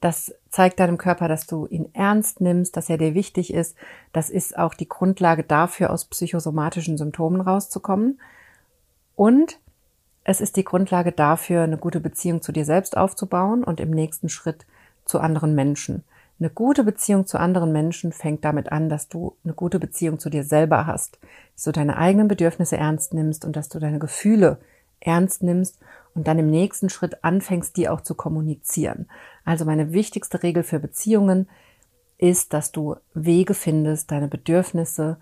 [0.00, 3.76] Das zeigt deinem Körper, dass du ihn ernst nimmst, dass er dir wichtig ist.
[4.12, 8.20] Das ist auch die Grundlage dafür, aus psychosomatischen Symptomen rauszukommen.
[9.16, 9.58] Und
[10.22, 14.28] es ist die Grundlage dafür, eine gute Beziehung zu dir selbst aufzubauen und im nächsten
[14.28, 14.66] Schritt
[15.04, 16.04] zu anderen Menschen.
[16.40, 20.30] Eine gute Beziehung zu anderen Menschen fängt damit an, dass du eine gute Beziehung zu
[20.30, 21.18] dir selber hast,
[21.54, 24.58] dass du deine eigenen Bedürfnisse ernst nimmst und dass du deine Gefühle
[25.00, 25.78] ernst nimmst
[26.14, 29.08] und dann im nächsten Schritt anfängst, die auch zu kommunizieren.
[29.44, 31.48] Also meine wichtigste Regel für Beziehungen
[32.18, 35.18] ist, dass du Wege findest, deine Bedürfnisse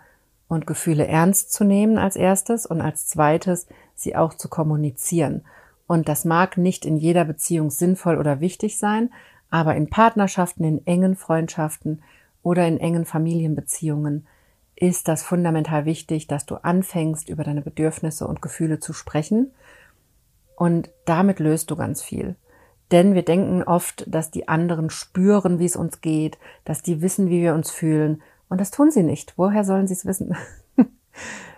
[0.49, 5.45] und Gefühle ernst zu nehmen als erstes und als zweites sie auch zu kommunizieren.
[5.87, 9.11] Und das mag nicht in jeder Beziehung sinnvoll oder wichtig sein,
[9.51, 12.03] aber in Partnerschaften, in engen Freundschaften
[12.43, 14.27] oder in engen Familienbeziehungen
[14.77, 19.53] ist das fundamental wichtig, dass du anfängst, über deine Bedürfnisse und Gefühle zu sprechen.
[20.55, 22.37] Und damit löst du ganz viel.
[22.93, 27.31] Denn wir denken oft, dass die anderen spüren, wie es uns geht, dass die wissen,
[27.31, 28.23] wie wir uns fühlen.
[28.49, 29.35] Und das tun sie nicht.
[29.37, 30.37] Woher sollen sie es wissen?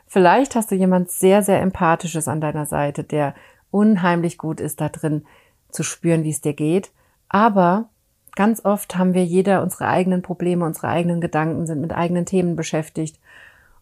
[0.06, 3.34] Vielleicht hast du jemand sehr, sehr empathisches an deiner Seite, der
[3.70, 5.26] unheimlich gut ist da drin
[5.70, 6.90] zu spüren, wie es dir geht.
[7.28, 7.90] Aber
[8.34, 12.56] ganz oft haben wir jeder unsere eigenen Probleme, unsere eigenen Gedanken, sind mit eigenen Themen
[12.56, 13.18] beschäftigt.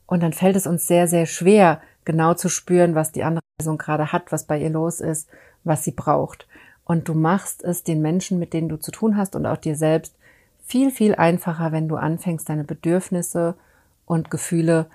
[0.06, 3.78] Und dann fällt es uns sehr, sehr schwer, genau zu spüren, was die andere Person
[3.78, 5.28] gerade hat, was bei ihr los ist,
[5.64, 6.46] was sie braucht.
[6.84, 9.76] Und du machst es den Menschen, mit denen du zu tun hast und auch dir
[9.76, 10.16] selbst
[10.64, 13.56] viel, viel einfacher, wenn du anfängst, deine Bedürfnisse
[14.04, 14.86] und Gefühle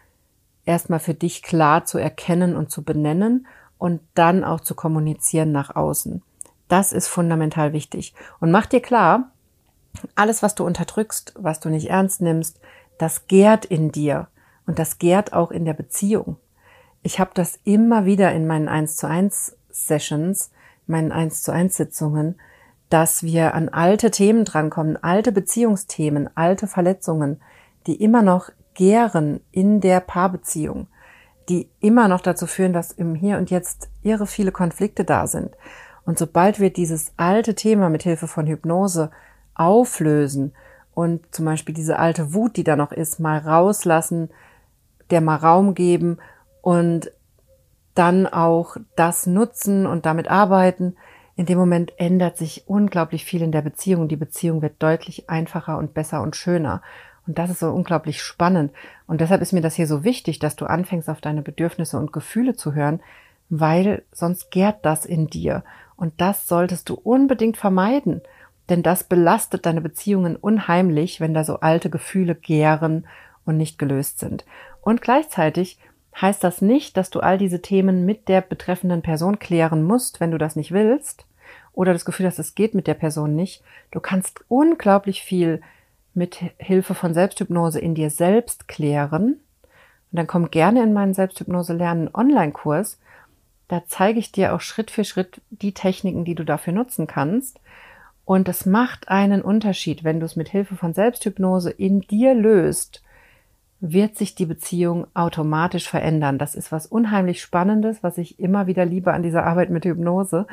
[0.65, 5.75] erstmal für dich klar zu erkennen und zu benennen und dann auch zu kommunizieren nach
[5.75, 6.21] außen.
[6.71, 8.13] Das ist fundamental wichtig.
[8.39, 9.31] Und mach dir klar,
[10.15, 12.61] alles, was du unterdrückst, was du nicht ernst nimmst,
[12.97, 14.29] das gärt in dir
[14.65, 16.37] und das gärt auch in der Beziehung.
[17.03, 20.51] Ich habe das immer wieder in meinen 1 zu 1 Sessions,
[20.87, 22.39] meinen 1 zu 1 Sitzungen,
[22.87, 27.41] dass wir an alte Themen drankommen, alte Beziehungsthemen, alte Verletzungen,
[27.85, 30.87] die immer noch gären in der Paarbeziehung,
[31.49, 35.57] die immer noch dazu führen, dass im Hier und Jetzt irre viele Konflikte da sind.
[36.11, 39.11] Und sobald wir dieses alte Thema mit Hilfe von Hypnose
[39.55, 40.51] auflösen
[40.93, 44.29] und zum Beispiel diese alte Wut, die da noch ist, mal rauslassen,
[45.09, 46.17] der mal Raum geben
[46.61, 47.13] und
[47.95, 50.97] dann auch das nutzen und damit arbeiten,
[51.37, 54.09] in dem Moment ändert sich unglaublich viel in der Beziehung.
[54.09, 56.81] Die Beziehung wird deutlich einfacher und besser und schöner.
[57.25, 58.73] Und das ist so unglaublich spannend.
[59.07, 62.11] Und deshalb ist mir das hier so wichtig, dass du anfängst, auf deine Bedürfnisse und
[62.11, 62.99] Gefühle zu hören,
[63.49, 65.63] weil sonst gärt das in dir.
[66.01, 68.21] Und das solltest du unbedingt vermeiden.
[68.69, 73.05] Denn das belastet deine Beziehungen unheimlich, wenn da so alte Gefühle gären
[73.45, 74.43] und nicht gelöst sind.
[74.81, 75.77] Und gleichzeitig
[76.19, 80.31] heißt das nicht, dass du all diese Themen mit der betreffenden Person klären musst, wenn
[80.31, 81.27] du das nicht willst
[81.71, 83.63] oder das Gefühl hast, es geht mit der Person nicht.
[83.91, 85.61] Du kannst unglaublich viel
[86.15, 89.39] mit Hilfe von Selbsthypnose in dir selbst klären.
[90.11, 92.97] Und dann komm gerne in meinen Selbsthypnose lernen Online-Kurs.
[93.71, 97.61] Da zeige ich dir auch Schritt für Schritt die Techniken, die du dafür nutzen kannst.
[98.25, 103.01] Und es macht einen Unterschied, wenn du es mit Hilfe von Selbsthypnose in dir löst
[103.83, 106.37] wird sich die Beziehung automatisch verändern.
[106.37, 110.45] Das ist was unheimlich Spannendes, was ich immer wieder liebe an dieser Arbeit mit Hypnose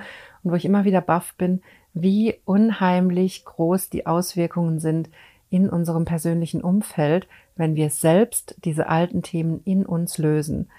[0.42, 1.60] und wo ich immer wieder baff bin,
[1.92, 5.10] wie unheimlich groß die Auswirkungen sind
[5.50, 10.70] in unserem persönlichen Umfeld, wenn wir selbst diese alten Themen in uns lösen.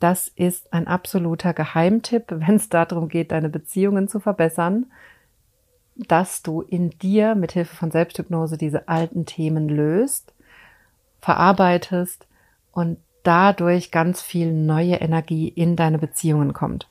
[0.00, 4.86] Das ist ein absoluter Geheimtipp, wenn es darum geht, deine Beziehungen zu verbessern,
[5.94, 10.32] dass du in dir mit Hilfe von Selbsthypnose diese alten Themen löst
[11.20, 12.26] verarbeitest
[12.72, 16.88] und dadurch ganz viel neue Energie in deine Beziehungen kommt.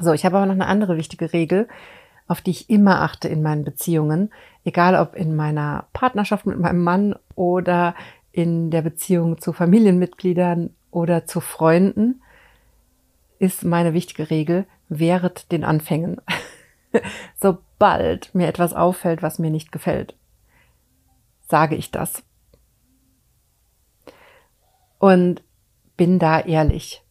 [0.00, 1.68] So, ich habe aber noch eine andere wichtige Regel,
[2.26, 4.30] auf die ich immer achte in meinen Beziehungen,
[4.64, 7.94] egal ob in meiner Partnerschaft mit meinem Mann oder
[8.32, 12.20] in der Beziehung zu Familienmitgliedern oder zu Freunden,
[13.38, 16.20] ist meine wichtige Regel, wehret den Anfängen.
[17.40, 20.16] Sobald mir etwas auffällt, was mir nicht gefällt,
[21.46, 22.24] sage ich das
[24.98, 25.44] und
[25.96, 27.04] bin da ehrlich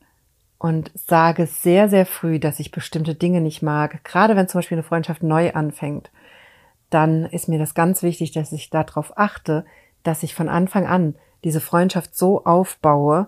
[0.57, 4.03] und sage sehr, sehr früh, dass ich bestimmte Dinge nicht mag.
[4.03, 6.11] Gerade wenn zum Beispiel eine Freundschaft neu anfängt,
[6.89, 9.65] dann ist mir das ganz wichtig, dass ich darauf achte,
[10.03, 13.27] dass ich von Anfang an diese Freundschaft so aufbaue,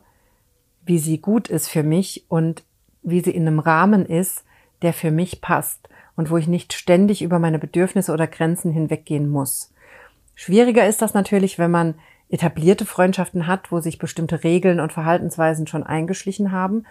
[0.90, 2.64] wie sie gut ist für mich und
[3.04, 4.44] wie sie in einem Rahmen ist,
[4.82, 9.30] der für mich passt und wo ich nicht ständig über meine Bedürfnisse oder Grenzen hinweggehen
[9.30, 9.72] muss.
[10.34, 11.94] Schwieriger ist das natürlich, wenn man
[12.28, 16.86] etablierte Freundschaften hat, wo sich bestimmte Regeln und Verhaltensweisen schon eingeschlichen haben.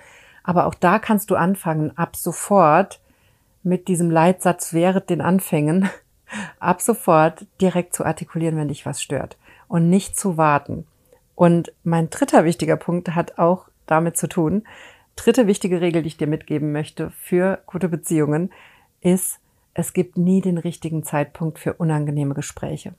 [0.45, 3.01] Aber auch da kannst du anfangen, ab sofort
[3.65, 5.91] mit diesem Leitsatz während den Anfängen,
[6.61, 10.87] ab sofort direkt zu artikulieren, wenn dich was stört und nicht zu warten.
[11.35, 14.65] Und mein dritter wichtiger Punkt hat auch damit zu tun.
[15.17, 18.51] Dritte wichtige Regel, die ich dir mitgeben möchte für gute Beziehungen,
[19.01, 19.41] ist,
[19.75, 22.95] es gibt nie den richtigen Zeitpunkt für unangenehme Gespräche.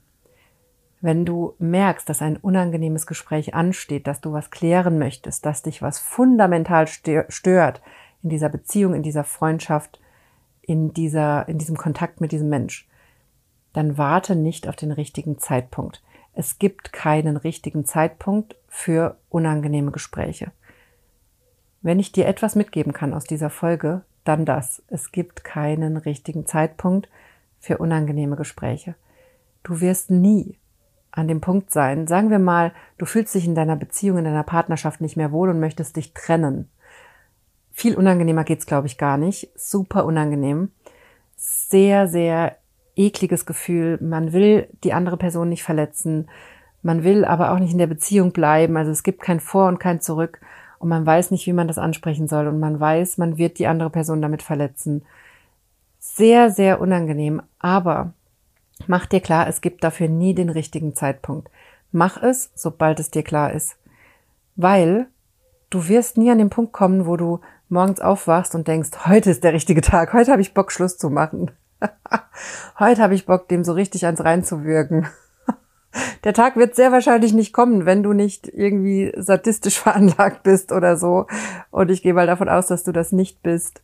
[1.00, 5.80] Wenn du merkst, dass ein unangenehmes Gespräch ansteht, dass du was klären möchtest, dass dich
[5.80, 7.82] was fundamental stört
[8.22, 9.98] in dieser Beziehung, in dieser Freundschaft,
[10.60, 12.86] in dieser, in diesem Kontakt mit diesem Mensch,
[13.72, 16.02] dann warte nicht auf den richtigen Zeitpunkt.
[16.34, 20.52] Es gibt keinen richtigen Zeitpunkt für unangenehme Gespräche.
[21.82, 24.82] Wenn ich dir etwas mitgeben kann aus dieser Folge, dann das.
[24.88, 27.08] Es gibt keinen richtigen Zeitpunkt
[27.58, 28.94] für unangenehme Gespräche.
[29.62, 30.58] Du wirst nie
[31.10, 32.06] an dem Punkt sein.
[32.06, 35.48] Sagen wir mal, du fühlst dich in deiner Beziehung, in deiner Partnerschaft nicht mehr wohl
[35.48, 36.70] und möchtest dich trennen.
[37.72, 39.50] Viel unangenehmer geht's, glaube ich, gar nicht.
[39.54, 40.70] Super unangenehm.
[41.36, 42.56] Sehr, sehr
[42.94, 43.98] ekliges Gefühl.
[44.02, 46.28] Man will die andere Person nicht verletzen.
[46.82, 48.76] Man will aber auch nicht in der Beziehung bleiben.
[48.76, 50.40] Also es gibt kein Vor und kein Zurück.
[50.80, 52.48] Und man weiß nicht, wie man das ansprechen soll.
[52.48, 55.04] Und man weiß, man wird die andere Person damit verletzen.
[56.00, 57.40] Sehr, sehr unangenehm.
[57.60, 58.14] Aber
[58.86, 61.50] Mach dir klar, es gibt dafür nie den richtigen Zeitpunkt.
[61.92, 63.76] Mach es, sobald es dir klar ist.
[64.56, 65.06] Weil
[65.70, 69.44] du wirst nie an den Punkt kommen, wo du morgens aufwachst und denkst, heute ist
[69.44, 71.50] der richtige Tag, heute habe ich Bock, Schluss zu machen.
[72.78, 75.08] heute habe ich Bock, dem so richtig ans reinzuwirken.
[76.24, 80.96] Der Tag wird sehr wahrscheinlich nicht kommen, wenn du nicht irgendwie sadistisch veranlagt bist oder
[80.96, 81.26] so.
[81.70, 83.82] Und ich gehe mal davon aus, dass du das nicht bist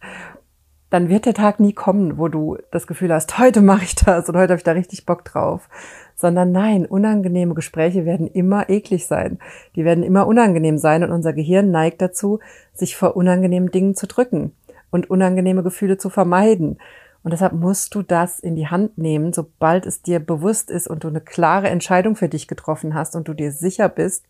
[0.91, 4.29] dann wird der Tag nie kommen, wo du das Gefühl hast, heute mache ich das
[4.29, 5.69] und heute habe ich da richtig Bock drauf.
[6.15, 9.39] Sondern nein, unangenehme Gespräche werden immer eklig sein.
[9.75, 12.39] Die werden immer unangenehm sein und unser Gehirn neigt dazu,
[12.73, 14.53] sich vor unangenehmen Dingen zu drücken
[14.91, 16.79] und unangenehme Gefühle zu vermeiden.
[17.27, 21.03] Und deshalb musst du das in die Hand nehmen, sobald es dir bewusst ist und
[21.03, 24.27] du eine klare Entscheidung für dich getroffen hast und du dir sicher bist,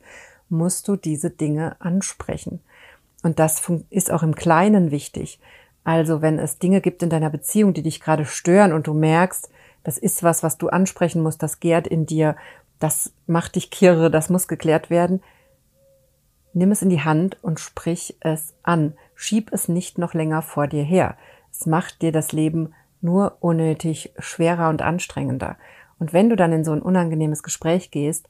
[0.49, 2.61] musst du diese Dinge ansprechen.
[3.23, 5.39] Und das ist auch im Kleinen wichtig.
[5.85, 9.51] Also wenn es Dinge gibt in deiner Beziehung, die dich gerade stören und du merkst,
[9.85, 12.35] das ist was, was du ansprechen musst, das gärt in dir,
[12.79, 15.23] das macht dich kirre, das muss geklärt werden,
[16.55, 18.95] nimm es in die Hand und sprich es an.
[19.15, 21.19] Schieb es nicht noch länger vor dir her.
[21.53, 25.57] Es macht dir das Leben nur unnötig schwerer und anstrengender.
[25.99, 28.29] Und wenn du dann in so ein unangenehmes Gespräch gehst,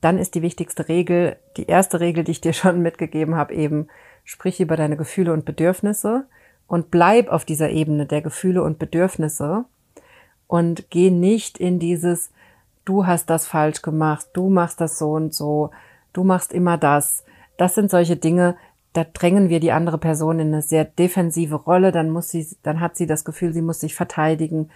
[0.00, 3.88] dann ist die wichtigste Regel, die erste Regel, die ich dir schon mitgegeben habe, eben,
[4.24, 6.26] sprich über deine Gefühle und Bedürfnisse
[6.68, 9.64] und bleib auf dieser Ebene der Gefühle und Bedürfnisse
[10.46, 12.30] und geh nicht in dieses,
[12.84, 15.70] du hast das falsch gemacht, du machst das so und so,
[16.12, 17.24] du machst immer das.
[17.56, 18.56] Das sind solche Dinge,
[18.92, 22.80] da drängen wir die andere Person in eine sehr defensive Rolle, dann muss sie, dann
[22.80, 24.70] hat sie das Gefühl, sie muss sich verteidigen.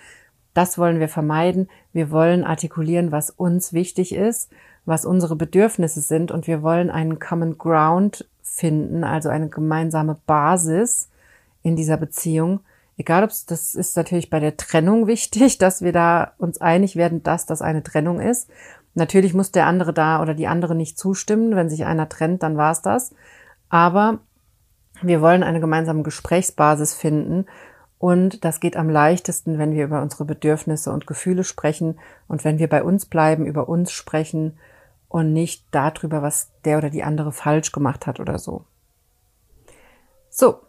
[0.54, 1.68] Das wollen wir vermeiden.
[1.92, 4.50] Wir wollen artikulieren, was uns wichtig ist,
[4.86, 11.10] was unsere Bedürfnisse sind und wir wollen einen Common Ground finden, also eine gemeinsame Basis
[11.62, 12.60] in dieser Beziehung.
[12.96, 17.22] Egal ob das ist natürlich bei der Trennung wichtig, dass wir da uns einig werden,
[17.22, 18.48] dass das eine Trennung ist.
[18.94, 21.54] Natürlich muss der andere da oder die andere nicht zustimmen.
[21.54, 23.12] Wenn sich einer trennt, dann war es das.
[23.68, 24.20] Aber
[25.02, 27.46] wir wollen eine gemeinsame Gesprächsbasis finden
[27.98, 31.98] und das geht am leichtesten, wenn wir über unsere Bedürfnisse und Gefühle sprechen
[32.28, 34.58] und wenn wir bei uns bleiben, über uns sprechen
[35.08, 38.64] und nicht darüber, was der oder die andere falsch gemacht hat oder so.
[40.28, 40.60] So,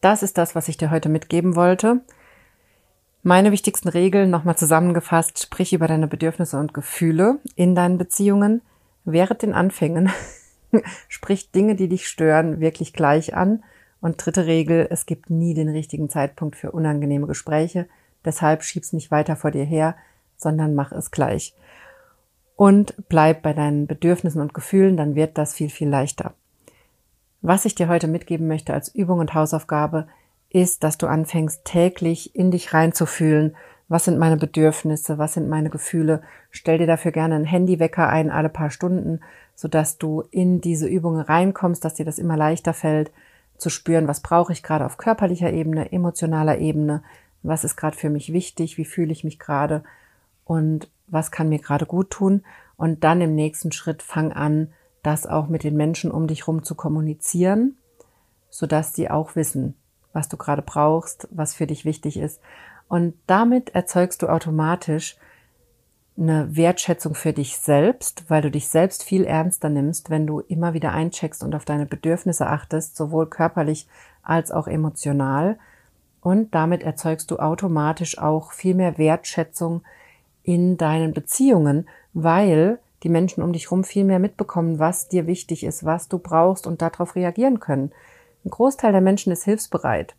[0.00, 2.00] das ist das, was ich dir heute mitgeben wollte.
[3.22, 8.62] Meine wichtigsten Regeln nochmal zusammengefasst, sprich über deine Bedürfnisse und Gefühle in deinen Beziehungen
[9.04, 10.10] während den Anfängen
[11.08, 13.64] Sprich Dinge, die dich stören, wirklich gleich an.
[14.00, 17.88] Und dritte Regel, es gibt nie den richtigen Zeitpunkt für unangenehme Gespräche.
[18.24, 19.96] Deshalb schieb's nicht weiter vor dir her,
[20.36, 21.54] sondern mach es gleich.
[22.54, 26.34] Und bleib bei deinen Bedürfnissen und Gefühlen, dann wird das viel, viel leichter.
[27.40, 30.08] Was ich dir heute mitgeben möchte als Übung und Hausaufgabe,
[30.50, 33.56] ist, dass du anfängst täglich in dich reinzufühlen,
[33.88, 36.22] was sind meine Bedürfnisse, was sind meine Gefühle.
[36.50, 39.20] Stell dir dafür gerne einen Handywecker ein, alle paar Stunden,
[39.58, 43.10] sodass du in diese Übungen reinkommst, dass dir das immer leichter fällt,
[43.56, 47.02] zu spüren, was brauche ich gerade auf körperlicher Ebene, emotionaler Ebene,
[47.42, 49.82] was ist gerade für mich wichtig, wie fühle ich mich gerade
[50.44, 52.44] und was kann mir gerade gut tun.
[52.76, 56.62] Und dann im nächsten Schritt fang an, das auch mit den Menschen um dich rum
[56.62, 57.76] zu kommunizieren,
[58.50, 59.74] sodass die auch wissen,
[60.12, 62.40] was du gerade brauchst, was für dich wichtig ist.
[62.86, 65.16] Und damit erzeugst du automatisch
[66.18, 70.74] eine Wertschätzung für dich selbst, weil du dich selbst viel ernster nimmst, wenn du immer
[70.74, 73.86] wieder eincheckst und auf deine Bedürfnisse achtest, sowohl körperlich
[74.22, 75.58] als auch emotional.
[76.20, 79.82] Und damit erzeugst du automatisch auch viel mehr Wertschätzung
[80.42, 85.62] in deinen Beziehungen, weil die Menschen um dich herum viel mehr mitbekommen, was dir wichtig
[85.62, 87.92] ist, was du brauchst und darauf reagieren können.
[88.44, 90.16] Ein Großteil der Menschen ist hilfsbereit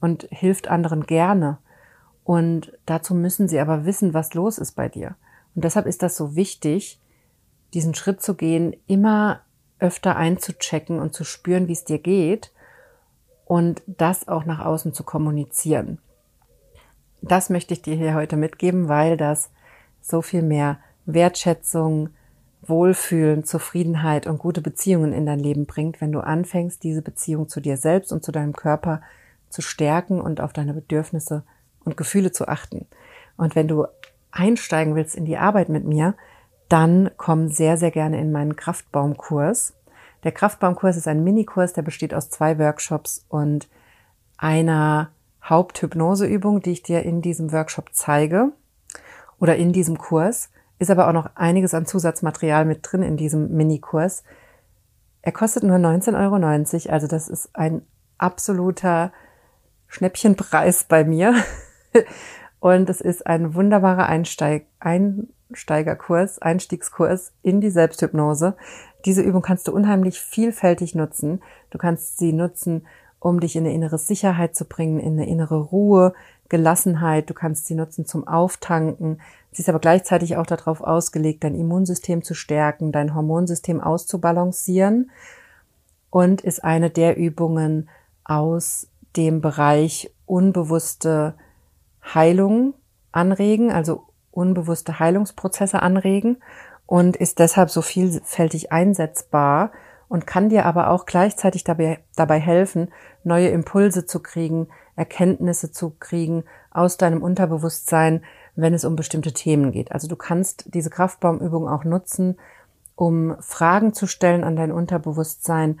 [0.00, 1.58] und hilft anderen gerne.
[2.24, 5.16] Und dazu müssen sie aber wissen, was los ist bei dir.
[5.54, 7.00] Und deshalb ist das so wichtig,
[7.74, 9.40] diesen Schritt zu gehen, immer
[9.78, 12.52] öfter einzuchecken und zu spüren, wie es dir geht
[13.44, 15.98] und das auch nach außen zu kommunizieren.
[17.22, 19.50] Das möchte ich dir hier heute mitgeben, weil das
[20.00, 22.10] so viel mehr Wertschätzung,
[22.62, 27.60] Wohlfühlen, Zufriedenheit und gute Beziehungen in dein Leben bringt, wenn du anfängst, diese Beziehung zu
[27.60, 29.00] dir selbst und zu deinem Körper
[29.48, 31.42] zu stärken und auf deine Bedürfnisse
[31.84, 32.86] und Gefühle zu achten.
[33.36, 33.86] Und wenn du
[34.32, 36.14] einsteigen willst in die Arbeit mit mir,
[36.68, 39.74] dann komm sehr, sehr gerne in meinen Kraftbaumkurs.
[40.22, 43.68] Der Kraftbaumkurs ist ein Minikurs, der besteht aus zwei Workshops und
[44.36, 45.10] einer
[45.42, 48.52] Haupthypnoseübung, die ich dir in diesem Workshop zeige
[49.38, 50.50] oder in diesem Kurs.
[50.78, 54.22] Ist aber auch noch einiges an Zusatzmaterial mit drin in diesem Minikurs.
[55.22, 56.14] Er kostet nur 19,90
[56.86, 57.82] Euro, also das ist ein
[58.16, 59.12] absoluter
[59.88, 61.34] Schnäppchenpreis bei mir.
[62.60, 68.56] Und es ist ein wunderbarer Einsteig Einsteigerkurs, Einstiegskurs in die Selbsthypnose.
[69.04, 71.42] Diese Übung kannst du unheimlich vielfältig nutzen.
[71.70, 72.86] Du kannst sie nutzen,
[73.18, 76.12] um dich in eine innere Sicherheit zu bringen, in eine innere Ruhe,
[76.48, 77.30] Gelassenheit.
[77.30, 79.20] Du kannst sie nutzen zum Auftanken.
[79.52, 85.10] Sie ist aber gleichzeitig auch darauf ausgelegt, dein Immunsystem zu stärken, dein Hormonsystem auszubalancieren
[86.10, 87.88] und ist eine der Übungen
[88.24, 91.34] aus dem Bereich unbewusste
[92.14, 92.74] Heilung
[93.12, 96.38] anregen, also unbewusste Heilungsprozesse anregen
[96.86, 99.72] und ist deshalb so vielfältig einsetzbar
[100.08, 102.88] und kann dir aber auch gleichzeitig dabei, dabei helfen,
[103.22, 108.24] neue Impulse zu kriegen, Erkenntnisse zu kriegen aus deinem Unterbewusstsein,
[108.56, 109.92] wenn es um bestimmte Themen geht.
[109.92, 112.38] Also du kannst diese Kraftbaumübung auch nutzen,
[112.96, 115.80] um Fragen zu stellen an dein Unterbewusstsein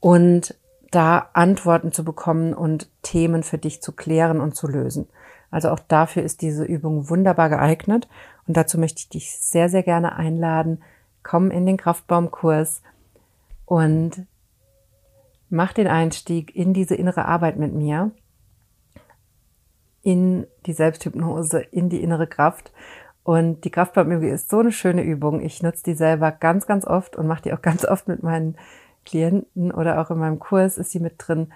[0.00, 0.58] und
[0.90, 5.08] da Antworten zu bekommen und Themen für dich zu klären und zu lösen.
[5.50, 8.08] Also auch dafür ist diese Übung wunderbar geeignet.
[8.46, 10.82] Und dazu möchte ich dich sehr, sehr gerne einladen.
[11.22, 12.82] Komm in den Kraftbaumkurs
[13.64, 14.26] und
[15.48, 18.12] mach den Einstieg in diese innere Arbeit mit mir.
[20.02, 22.72] in die Selbsthypnose, in die innere Kraft.
[23.24, 25.40] Und die Kraftbaumübung ist so eine schöne Übung.
[25.40, 28.56] Ich nutze die selber ganz, ganz oft und mache die auch ganz oft mit meinen
[29.04, 31.52] Klienten oder auch in meinem Kurs ist sie mit drin,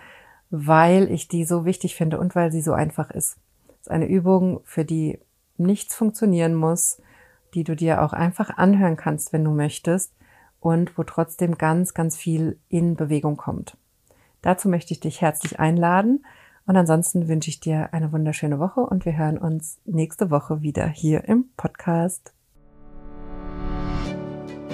[0.51, 3.37] weil ich die so wichtig finde und weil sie so einfach ist.
[3.81, 5.19] Es ist eine Übung, für die
[5.57, 7.01] nichts funktionieren muss,
[7.55, 10.13] die du dir auch einfach anhören kannst, wenn du möchtest
[10.61, 13.79] und wo trotzdem ganz, ganz viel in Bewegung kommt.
[14.43, 16.25] Dazu möchte ich dich herzlich einladen
[16.67, 20.87] und ansonsten wünsche ich dir eine wunderschöne Woche und wir hören uns nächste Woche wieder
[20.87, 22.35] hier im Podcast.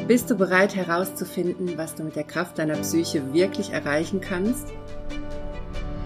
[0.09, 4.73] Bist du bereit herauszufinden, was du mit der Kraft deiner Psyche wirklich erreichen kannst?